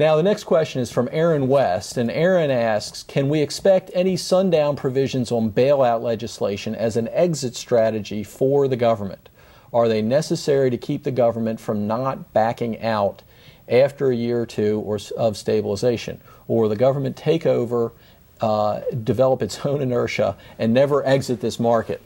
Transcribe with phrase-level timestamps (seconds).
[0.00, 4.16] Now, the next question is from Aaron West, and Aaron asks Can we expect any
[4.16, 9.28] sundown provisions on bailout legislation as an exit strategy for the government?
[9.74, 13.22] Are they necessary to keep the government from not backing out
[13.68, 16.22] after a year or two or, of stabilization?
[16.48, 17.92] Or the government take over,
[18.40, 22.00] uh, develop its own inertia, and never exit this market?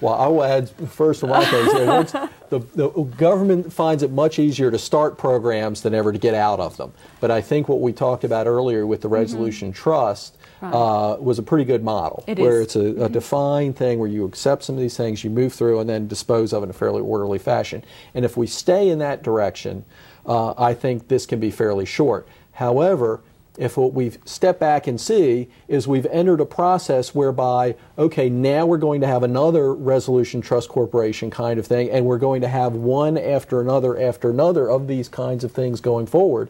[0.00, 2.12] Well, I will add first from my case,
[2.48, 6.58] the, the government finds it much easier to start programs than ever to get out
[6.58, 6.92] of them.
[7.20, 9.16] But I think what we talked about earlier with the mm-hmm.
[9.16, 9.82] resolution mm-hmm.
[9.82, 10.72] trust right.
[10.72, 12.66] uh, was a pretty good model, it where is.
[12.66, 13.02] it's a, mm-hmm.
[13.02, 16.08] a, defined thing where you accept some of these things, you move through, and then
[16.08, 17.84] dispose of in a fairly orderly fashion.
[18.14, 19.84] And if we stay in that direction,
[20.26, 22.26] uh, I think this can be fairly short.
[22.52, 23.22] However,
[23.60, 28.64] if what we've stepped back and see is we've entered a process whereby, okay, now
[28.64, 32.48] we're going to have another resolution trust corporation kind of thing, and we're going to
[32.48, 36.48] have one after another after another of these kinds of things going forward,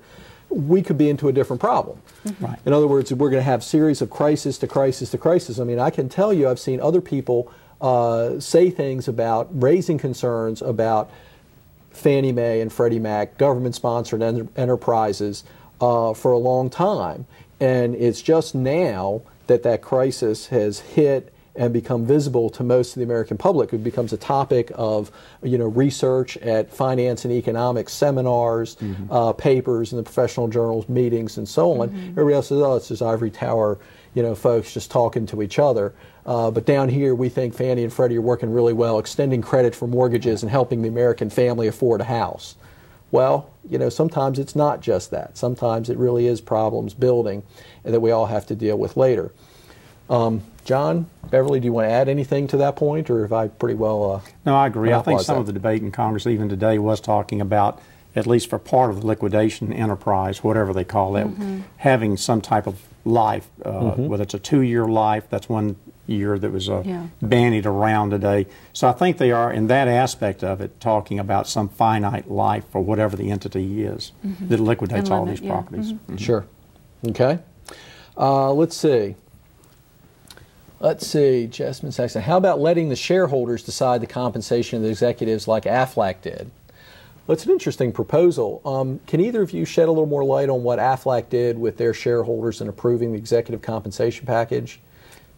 [0.51, 2.01] we could be into a different problem.
[2.25, 2.45] Mm-hmm.
[2.45, 2.59] Right.
[2.65, 5.59] In other words, we're going to have series of crisis to crisis to crisis.
[5.59, 9.99] I mean, I can tell you, I've seen other people uh, say things about raising
[9.99, 11.11] concerns about
[11.91, 15.43] Fannie Mae and Freddie Mac, government-sponsored en- enterprises
[15.81, 17.27] uh, for a long time.
[17.61, 23.01] And it's just now that that crisis has hit and become visible to most of
[23.01, 23.73] the American public.
[23.73, 25.11] It becomes a topic of
[25.43, 29.13] you know research at finance and economics seminars, mm-hmm.
[29.13, 31.89] uh, papers in the professional journals, meetings, and so on.
[31.89, 32.11] Mm-hmm.
[32.11, 33.79] Everybody else says, "Oh, it's just ivory tower,"
[34.15, 35.93] you know, folks just talking to each other.
[36.25, 39.75] Uh, but down here, we think Fannie and Freddie are working really well, extending credit
[39.75, 42.55] for mortgages and helping the American family afford a house.
[43.11, 45.37] Well, you know, sometimes it's not just that.
[45.37, 47.43] Sometimes it really is problems building
[47.85, 49.33] that we all have to deal with later.
[50.09, 53.49] Um, John, Beverly, do you want to add anything to that point, or have I
[53.49, 54.13] pretty well?
[54.13, 54.93] Uh, no, I agree.
[54.93, 55.41] I think some that?
[55.41, 57.81] of the debate in Congress, even today, was talking about,
[58.15, 61.61] at least for part of the liquidation enterprise, whatever they call it, mm-hmm.
[61.79, 64.07] having some type of life, uh, mm-hmm.
[64.07, 67.07] whether it's a two year life, that's one year that was uh, yeah.
[67.23, 68.47] bandied around today.
[68.73, 72.65] So I think they are, in that aspect of it, talking about some finite life
[72.71, 74.49] for whatever the entity is mm-hmm.
[74.49, 75.53] that liquidates limit, all these yeah.
[75.53, 75.93] properties.
[75.93, 76.13] Mm-hmm.
[76.13, 76.17] mm-hmm.
[76.17, 76.47] Sure.
[77.07, 77.39] Okay.
[78.17, 79.17] Uh, let's see.
[80.81, 82.23] Let's see, Jasmine Saxon.
[82.23, 86.51] How about letting the shareholders decide the compensation of the executives like AFLAC did?
[87.31, 88.61] That's an interesting proposal.
[88.65, 91.77] Um, can either of you shed a little more light on what AFLAC did with
[91.77, 94.81] their shareholders in approving the executive compensation package?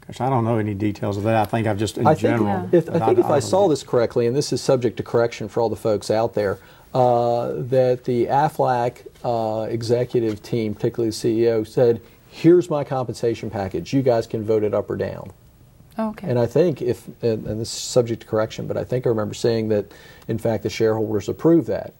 [0.06, 1.36] Gosh, I don't know any details of that.
[1.36, 2.62] I think I've just in I general.
[2.62, 2.78] Think, yeah.
[2.78, 5.02] if, I think I, if I, I saw this correctly, and this is subject to
[5.02, 6.58] correction for all the folks out there,
[6.94, 12.00] uh, that the AFLAC uh, executive team, particularly the CEO, said,
[12.30, 13.92] "Here's my compensation package.
[13.92, 15.30] You guys can vote it up or down."
[15.98, 16.28] Okay.
[16.28, 19.10] And I think if, and, and, this is subject to correction, but I think I
[19.10, 19.92] remember saying that,
[20.26, 21.92] in fact, the shareholders approved that.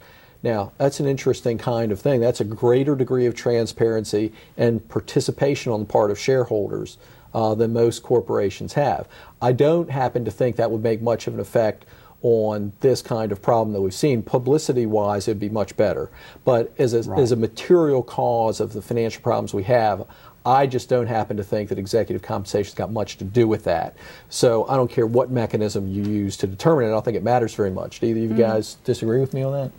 [0.43, 2.21] Now, that's an interesting kind of thing.
[2.21, 6.99] That's a greater degree of transparency and participation on the part of shareholders
[7.35, 9.09] uh, than most corporations have.
[9.41, 11.85] I don't happen to think that would make much of an effect
[12.23, 14.23] on this kind of problem that we've seen.
[14.23, 16.11] Publicity wise, it'd be much better.
[16.45, 17.21] But as a, right.
[17.21, 20.07] as a material cause of the financial problems we have,
[20.45, 23.97] I just don't happen to think that executive compensation's got much to do with that.
[24.29, 26.89] So I don't care what mechanism you use to determine it.
[26.89, 28.01] I don't think it matters very much.
[28.01, 28.39] Do either of you mm-hmm.
[28.39, 29.71] guys disagree with me on that?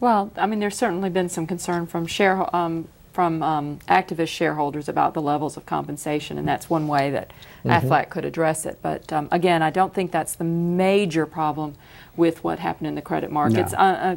[0.00, 4.88] Well, I mean, there's certainly been some concern from share um, from um, activist shareholders
[4.88, 7.32] about the levels of compensation, and that's one way that
[7.64, 7.70] mm-hmm.
[7.70, 8.78] AFLAC could address it.
[8.82, 11.74] But um, again, I don't think that's the major problem
[12.16, 13.72] with what happened in the credit markets.
[13.72, 13.78] No.
[13.78, 14.16] Uh, uh,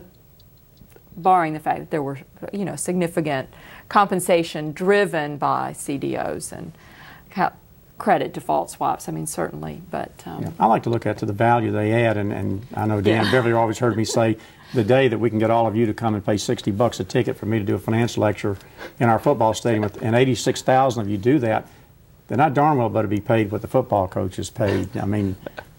[1.16, 2.19] barring the fact that there were,
[2.51, 3.50] you know, significant
[3.90, 6.74] compensation driven by CDOs and
[8.03, 9.07] credit default swaps.
[9.07, 10.51] I mean, certainly, but um, yeah.
[10.59, 13.25] I like to look at to the value they add, and, and I know Dan
[13.25, 13.31] yeah.
[13.31, 14.38] Beverly always heard me say
[14.74, 17.00] the day that we can get all of you to come and pay 60 bucks
[17.00, 18.57] a ticket for me to do a finance lecture
[19.00, 21.68] in our football stadium, and 86,000 of you do that,
[22.28, 24.97] then I darn well better be paid what the football coach is paid.
[24.97, 25.35] I mean,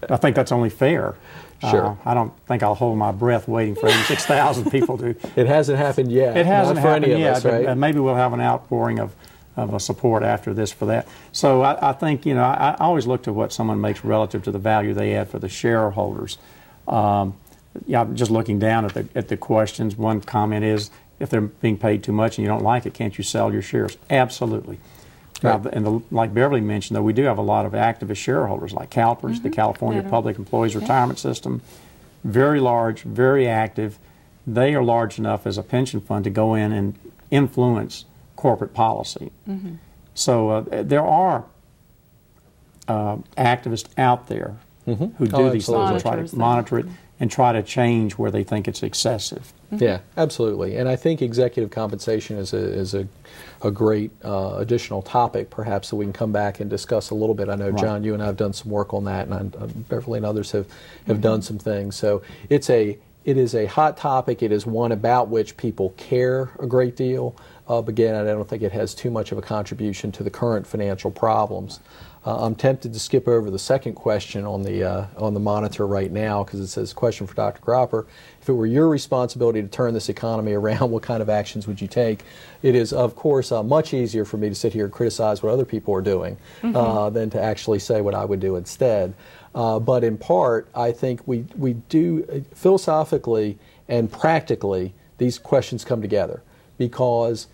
[0.09, 1.15] I think that's only fair.
[1.61, 1.87] Sure.
[1.87, 5.15] Uh, I don't think I'll hold my breath waiting for 86,000 people to.
[5.35, 6.37] It hasn't happened yet.
[6.37, 7.37] It hasn't happened yet.
[7.37, 7.77] Us, right?
[7.77, 9.15] maybe we'll have an outpouring of,
[9.55, 11.07] of a support after this for that.
[11.31, 14.43] So I, I think, you know, I, I, always look to what someone makes relative
[14.43, 16.37] to the value they add for the shareholders.
[16.87, 17.35] Um,
[17.85, 21.77] yeah, just looking down at the, at the questions, one comment is if they're being
[21.77, 23.97] paid too much and you don't like it, can't you sell your shares?
[24.09, 24.79] Absolutely.
[25.45, 25.63] Right.
[25.63, 28.73] Now, and the, like Beverly mentioned, though, we do have a lot of activist shareholders
[28.73, 29.43] like CalPERS, mm-hmm.
[29.43, 30.09] the California yeah.
[30.09, 31.61] Public Employees Retirement System.
[32.23, 33.97] Very large, very active.
[34.47, 36.95] They are large enough as a pension fund to go in and
[37.31, 38.05] influence
[38.35, 39.31] corporate policy.
[39.47, 39.75] Mm-hmm.
[40.13, 41.45] So uh, there are
[42.87, 44.95] uh, activists out there who
[45.27, 46.39] do Oh, these things and try to them.
[46.39, 46.85] monitor it
[47.19, 49.53] and try to change where they think it's excessive.
[49.71, 50.75] Yeah, absolutely.
[50.77, 53.07] And I think executive compensation is a, is a,
[53.63, 57.33] a great uh, additional topic, perhaps, that we can come back and discuss a little
[57.35, 57.47] bit.
[57.49, 57.81] I know, Right.
[57.81, 60.25] John, you and I have done some work on that, and I, uh, Beverly and
[60.25, 60.67] others have,
[61.07, 61.95] have done some things.
[61.95, 64.43] So it's a, it is a hot topic.
[64.43, 67.35] It is one about which people care a great deal.
[67.67, 70.29] Uh, but again, I don't think it has too much of a contribution to the
[70.29, 71.79] current financial problems.
[72.25, 75.85] Uh, I'm tempted to skip over the second question on the uh, on the monitor
[75.85, 77.61] right now because it says question for Dr.
[77.61, 78.07] Gropper.
[78.41, 81.79] If it were your responsibility to turn this economy around, what kind of actions would
[81.79, 82.23] you take?
[82.63, 85.51] It is, of course, uh, much easier for me to sit here and criticize what
[85.51, 89.13] other people are doing uh, than to actually say what I would do instead.
[89.53, 95.85] Uh, but in part, I think we we do uh, philosophically and practically these questions
[95.85, 96.41] come together
[96.79, 97.47] because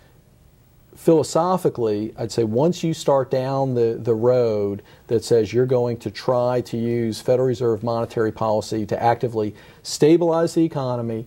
[0.95, 6.11] philosophically, I'd say once you start down the, the road that says you're going to
[6.11, 11.25] try to use Federal Reserve monetary policy to actively stabilize the economy,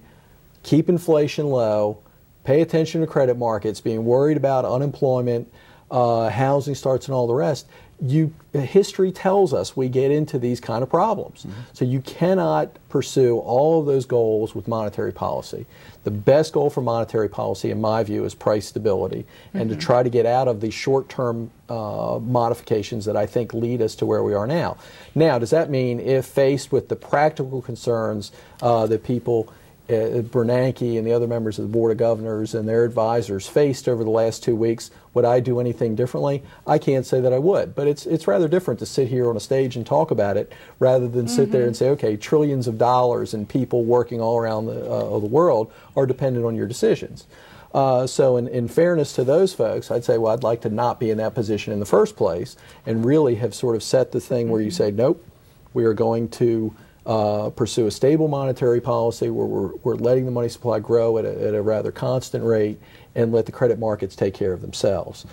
[0.63, 1.99] keep inflation low,
[2.45, 5.51] pay attention to credit markets, being worried about unemployment,
[5.91, 7.67] uh, housing starts, and all the rest,
[8.01, 11.47] you history tells us we get into these kind of problems.
[11.73, 15.67] So you cannot pursue all of those goals with monetary policy.
[16.05, 20.03] The best goal for monetary policy, in my view, is price stability, and to try
[20.03, 24.23] to get out of the short-term uh, modifications that I think lead us to where
[24.23, 24.77] we are now.
[25.15, 29.53] Now, does that mean if faced with the practical concerns uh, that people
[29.89, 34.03] Bernanke and the other members of the Board of Governors and their advisors faced over
[34.03, 36.43] the last two weeks, would I do anything differently?
[36.67, 39.37] I can't say that I would, but it's it's rather different to sit here on
[39.37, 42.79] a stage and talk about it rather than sit there and say, okay, trillions of
[42.79, 47.27] dollars and people working all around the, uh, the world are dependent on your decisions.
[47.75, 51.01] Uh, so, in, in fairness to those folks, I'd say, well, I'd like to not
[51.01, 54.21] be in that position in the first place and really have sort of set the
[54.21, 55.27] thing where you say, nope,
[55.75, 56.73] we are going to
[57.07, 61.25] uh, pursue a stable monetary policy where we're, we're letting the money supply grow at
[61.25, 62.79] a, at a rather constant rate
[63.15, 65.27] and let the credit markets take care of themselves.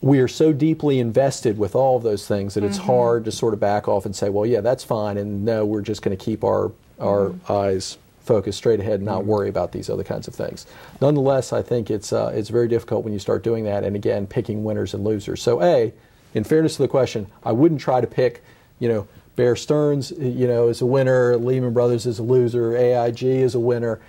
[0.00, 3.52] We are so deeply invested with all of those things that it's hard to sort
[3.52, 6.24] of back off and say, well, yeah, that's fine, and no, we're just going to
[6.24, 10.34] keep our, our eyes focused straight ahead and not worry about these other kinds of
[10.34, 10.66] things.
[11.00, 14.26] Nonetheless, I think it's, uh, it's very difficult when you start doing that, and again,
[14.26, 15.42] picking winners and losers.
[15.42, 15.92] So, A,
[16.34, 18.44] in fairness to the question, I wouldn't try to pick,
[18.78, 23.22] you know, Bear Stearns, you know, is a winner, Lehman Brothers is a loser, AIG
[23.22, 24.00] is a winner.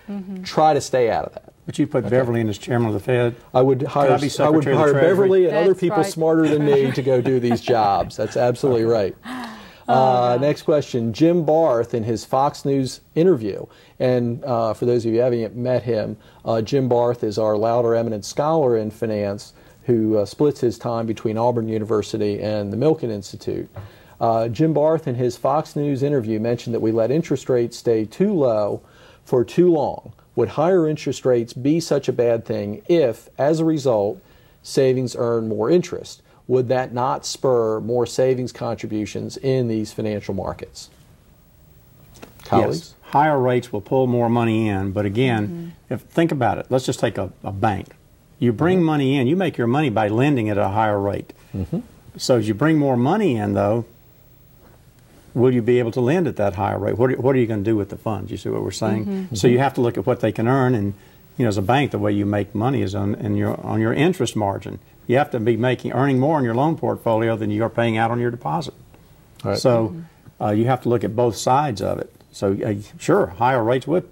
[0.44, 1.54] Try to stay out of that.
[1.68, 3.36] But you put Beverly in as chairman of the Fed.
[3.54, 6.06] I would hire, I I, would Secretary of the hire Beverly and other people right.
[6.08, 8.18] smarter than me to go do these jobs.
[8.18, 9.16] That's absolutely right.
[9.88, 11.14] Uh, next question.
[11.14, 13.68] Jim Barth in his Fox News interview,
[14.00, 17.56] and uh, for those of you who haven't met him, uh, Jim Barth is our
[17.56, 19.54] Lowder eminent scholar in finance
[19.84, 23.70] who uh, splits his time between Auburn University and the Milken Institute.
[24.20, 28.06] Uh, Jim Barth in his Fox News interview mentioned that we let interest rates stay
[28.06, 28.82] too low
[29.24, 30.14] for too long.
[30.36, 34.22] Would higher interest rates be such a bad thing if, as a result,
[34.64, 36.22] savings earn more interest?
[36.48, 40.90] Would that not spur more savings contributions in these financial markets?
[42.44, 42.96] Colleagues?
[43.04, 45.94] Yes, higher rates will pull more money in, but again, mm-hmm.
[45.94, 47.90] if think about it, let's just take a, a bank.
[48.40, 48.86] You bring mm-hmm.
[48.86, 51.34] money in, you make your money by lending at a higher rate.
[51.56, 51.80] Mm-hmm.
[52.18, 53.86] So as you bring more money in, though,
[55.34, 56.98] will you be able to lend at that higher rate?
[56.98, 58.32] What are, what are you going to do with the funds?
[58.32, 59.30] You see what we're saying?
[59.34, 60.94] So you have to look at what they can earn, and
[61.38, 63.80] you know, as a bank, the way you make money is on in your on
[63.80, 64.80] your interest margin.
[65.08, 67.98] You have to be making earning more in your loan portfolio than you are paying
[67.98, 68.74] out on your deposit.
[69.44, 69.58] Right.
[69.58, 69.96] So
[70.42, 72.14] uh, you have to look at both sides of it.
[72.32, 74.08] So uh, sure, higher rates would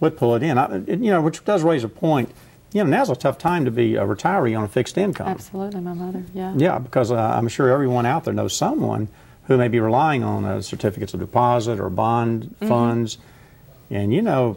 [0.00, 0.58] would pull it in.
[0.58, 2.30] I, it- you know, which does raise a point.
[2.72, 5.28] You know, now's a tough time to be a retiree on a fixed income.
[5.28, 6.24] Absolutely, my mother.
[6.32, 6.54] Yeah.
[6.56, 9.08] Yeah, because uh, I'm sure everyone out there knows someone
[9.44, 12.68] who may be relying on uh, certificates of deposit or bond Mm-hmm.
[12.68, 13.18] funds,
[13.90, 14.56] and you know,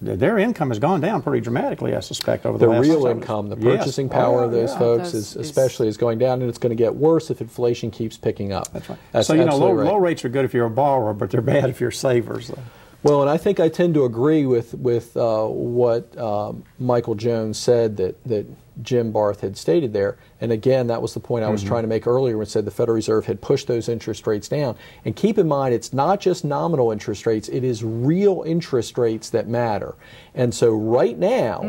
[0.00, 1.94] their income has gone down pretty dramatically.
[1.94, 3.78] I suspect over the the last real several- income, the Yes.
[3.78, 4.78] purchasing Oh, power yeah, of those yeah.
[4.78, 7.40] folks Those is, is- especially is going down, and it's going to get worse if
[7.40, 8.72] inflation keeps picking up.
[8.72, 8.98] That's right.
[9.12, 9.86] That's so you know, low, right.
[9.86, 12.48] low rates are good if you're a borrower, but they're bad if you're savers.
[12.48, 12.58] though.
[13.02, 17.58] Well, and I think I tend to agree with with uh, what um, Michael Jones
[17.58, 18.46] said that that
[18.80, 20.16] Jim Barth had stated there.
[20.40, 22.64] And again, that was the point I was trying to make earlier when it said
[22.64, 24.76] the Federal Reserve had pushed those interest rates down.
[25.04, 29.30] And keep in mind, it's not just nominal interest rates; it is real interest rates
[29.30, 29.94] that matter.
[30.34, 31.60] And so, right now,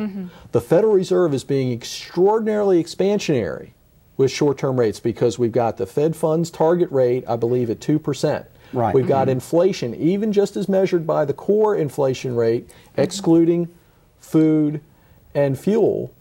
[0.51, 3.71] the Federal Reserve is being extraordinarily expansionary
[4.17, 7.97] with short-term rates because we've got the Fed funds target rate, I believe, at two
[7.97, 8.45] percent.
[8.73, 8.93] Right.
[8.93, 9.31] We've got mm-hmm.
[9.31, 13.01] inflation, even just as measured by the core inflation rate, mm-hmm.
[13.01, 13.69] excluding
[14.19, 14.81] food
[15.35, 16.13] and fuel,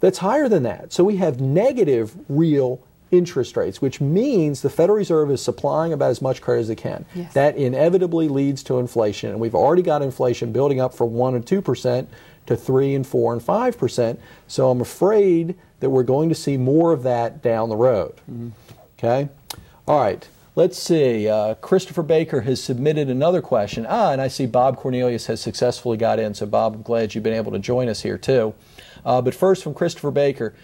[0.00, 0.92] that's higher than that.
[0.92, 6.10] So we have negative real interest rates, which means the Federal Reserve is supplying about
[6.10, 7.06] as much credit as it can.
[7.14, 7.32] Yes.
[7.34, 11.46] That inevitably leads to inflation, and we've already got inflation building up from 1 and
[11.46, 12.08] 2 percent
[12.46, 14.20] to 3 and 4 and 5 percent.
[14.46, 18.14] So I'm afraid that we're going to see more of that down the road.
[18.30, 18.48] Mm-hmm.
[18.98, 19.28] Okay?
[19.86, 20.26] All right.
[20.56, 21.28] Let's see.
[21.28, 23.84] Uh, Christopher Baker has submitted another question.
[23.86, 26.32] Ah, and I see Bob Cornelius has successfully got in.
[26.32, 28.54] So, Bob, I'm glad you've been able to join us here, too.
[29.04, 30.54] Uh, but first, from Christopher Baker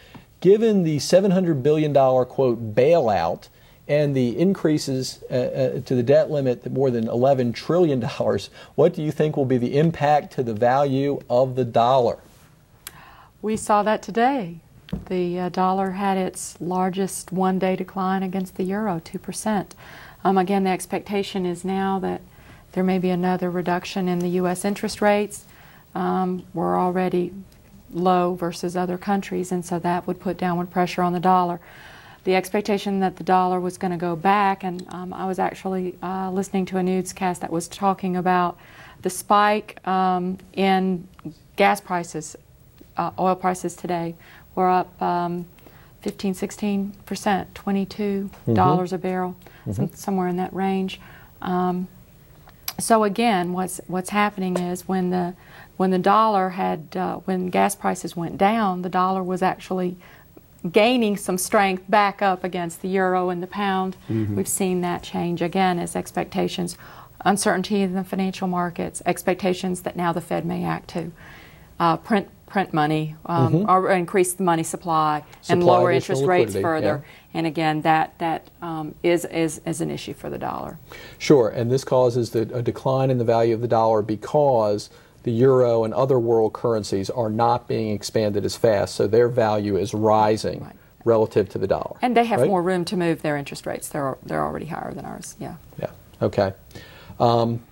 [0.41, 3.49] given the $700 billion, quote, bailout
[3.87, 8.01] and the increases uh, uh, to the debt limit more than $11 trillion,
[8.75, 12.19] what do you think will be the impact to the value of the dollar?
[13.43, 14.61] We saw that today.
[15.09, 19.67] The uh, dollar had its largest one day decline against the euro, 2%.
[20.25, 22.21] Um, again, the expectation is now that
[22.73, 24.65] there may be another reduction in the U.S.
[24.65, 25.45] interest rates.
[25.95, 27.33] Um, we're already
[27.93, 31.61] low versus other countries, and so that would put downward pressure on the dollar.
[32.25, 35.97] The expectation that the dollar was going to go back, and um, I was actually
[36.03, 38.59] uh, listening to a newscast that was talking about
[39.03, 41.09] the spike um, in
[41.57, 42.37] gas prices,
[42.97, 44.15] uh, oil prices today
[44.55, 45.47] were up um,
[46.03, 48.95] 15, 16 percent, 22 dollars mm-hmm.
[48.97, 49.73] a barrel, mm-hmm.
[49.73, 51.01] some, somewhere in that range.
[51.41, 51.89] Um,
[52.79, 55.35] so again, what's what's happening is when the
[55.77, 59.97] when the dollar had uh, when gas prices went down, the dollar was actually
[60.71, 63.97] gaining some strength back up against the euro and the pound.
[64.09, 64.37] Mm-hmm.
[64.37, 66.77] We've seen that change again as expectations,
[67.25, 71.11] uncertainty in the financial markets, expectations that now the Fed may act to
[71.81, 73.71] uh, print print money um, mm-hmm.
[73.71, 77.03] or increase the money supply, supply and lower interest rates further.
[77.03, 77.39] Yeah.
[77.39, 80.79] And again, that that um, is is is an issue for the dollar.
[81.17, 84.91] Sure, and this causes the, a decline in the value of the dollar because
[85.23, 89.79] the euro and other world currencies are not being expanded as fast, so their value
[89.79, 90.77] is rising right.
[91.07, 91.97] relative to the dollar.
[92.03, 92.51] And they have right?
[92.51, 93.89] more room to move their interest rates.
[93.89, 95.37] They're they're already higher than ours.
[95.41, 95.57] Yeah.
[95.81, 95.91] Yeah.
[96.21, 96.53] Okay.
[97.19, 97.63] Um,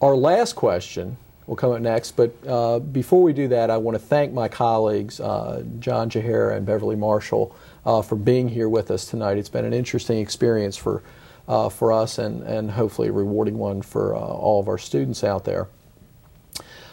[0.00, 2.12] our last question will come up next.
[2.12, 6.56] But uh, before we do that, I want to thank my colleagues, uh, John Jahera
[6.56, 9.38] and Beverly Marshall, uh, for being here with us tonight.
[9.38, 11.02] It's been an interesting experience for,
[11.48, 15.24] uh, for us and, and hopefully a rewarding one for uh, all of our students
[15.24, 15.68] out there.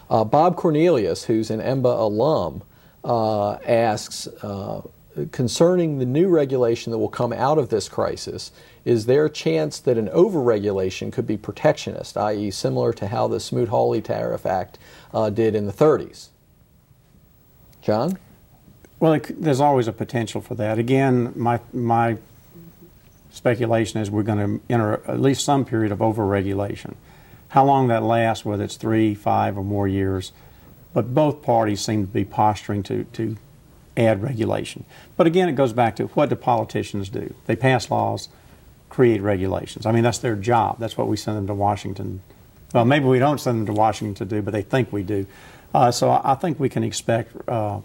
[0.10, 2.64] Uh, Bob Cornelius, who's an EMBA alum,
[3.04, 4.28] asks,
[5.32, 8.52] concerning the new regulation that will come out of this crisis,
[8.84, 13.40] is there a chance that an overregulation could be protectionist, i.e., similar to how the
[13.40, 14.78] Smoot Hawley Tariff Act
[15.14, 16.28] uh, did in the 30s?
[17.82, 18.18] John?
[19.00, 20.80] Well, it, there's always a potential for that.
[20.80, 22.18] Again, my, my
[23.32, 26.96] speculation is we're going to enter at least some period of overregulation.
[27.50, 30.32] How long that lasts, whether it's three, five, or more years,
[30.94, 33.38] but both parties seem to be posturing to, to
[33.98, 34.86] add regulation.
[35.18, 37.34] But again, it goes back to what do politicians do?
[37.46, 38.30] They pass laws,
[38.90, 39.86] create regulations.
[39.86, 40.80] I mean, that's their job.
[40.80, 42.22] That's what we send them to Washington.
[42.74, 45.26] Well, maybe we don't send them to Washington to do, but they think we do.
[45.74, 47.80] Uh, so I think we can expect, uh,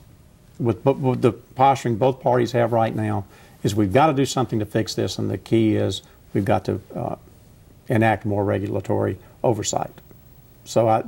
[0.58, 3.24] with, with the posturing both parties have right now,
[3.62, 6.02] is we've got to do something to fix this, and the key is
[6.32, 7.16] we've got to uh,
[7.88, 9.90] enact more regulatory oversight.
[10.64, 11.04] So I,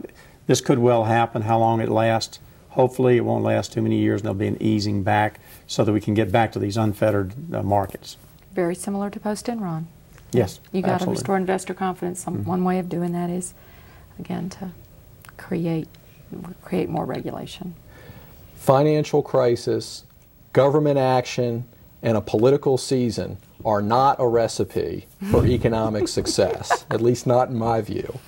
[0.47, 1.43] this could well happen.
[1.43, 2.41] How long it lasts,
[2.73, 5.93] hopefully it won't last too many years, and there'll be an easing back so that
[5.93, 8.17] we can get back to these unfettered uh, markets
[8.53, 9.85] very similar to post Enron.
[10.33, 12.21] Yes, you got to restore investor confidence.
[12.21, 12.49] Some, mm-hmm.
[12.49, 13.55] One way of doing that is,
[14.19, 14.71] again, to
[15.37, 15.89] create
[16.63, 17.75] create more regulation.
[18.57, 20.05] Financial crisis,
[20.53, 21.65] government action,
[22.03, 26.87] and a political season are not a recipe for economic success.
[26.91, 28.19] At least not in my view.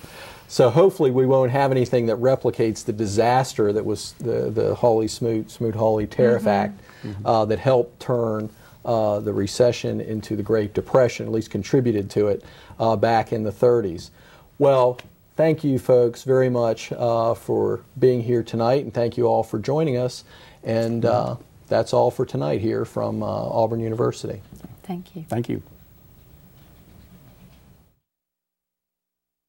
[0.47, 5.07] So hopefully we won't have anything that replicates the disaster that was the the Hawley
[5.07, 6.49] Smoot Smoot Hawley Tariff mm-hmm.
[6.49, 7.25] Act mm-hmm.
[7.25, 8.49] Uh, that helped turn
[8.85, 12.43] uh, the recession into the Great Depression, at least contributed to it
[12.79, 14.11] uh, back in the 30s.
[14.59, 14.99] Well,
[15.35, 19.57] thank you, folks, very much uh, for being here tonight, and thank you all for
[19.59, 20.23] joining us.
[20.63, 21.37] And uh,
[21.67, 24.41] that's all for tonight here from uh, Auburn University.
[24.83, 25.25] Thank you.
[25.27, 25.63] Thank you.